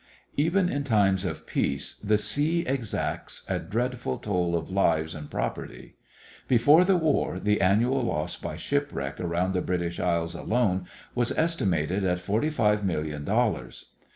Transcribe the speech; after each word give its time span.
Even 0.35 0.67
in 0.67 0.83
times 0.83 1.25
of 1.25 1.45
peace 1.45 1.93
the 2.03 2.17
sea 2.17 2.61
exacts 2.65 3.43
a 3.47 3.59
dreadful 3.59 4.17
toll 4.17 4.55
of 4.57 4.71
lives 4.71 5.13
and 5.13 5.29
property. 5.29 5.93
Before 6.47 6.83
the 6.83 6.97
war 6.97 7.39
the 7.39 7.61
annual 7.61 8.01
loss 8.01 8.35
by 8.35 8.55
shipwreck 8.57 9.19
around 9.19 9.53
the 9.53 9.61
British 9.61 9.99
Isles 9.99 10.33
alone 10.33 10.87
was 11.13 11.31
estimated 11.37 12.03
at 12.03 12.19
forty 12.19 12.49
five 12.49 12.83
million 12.83 13.23
dollars. 13.23 13.91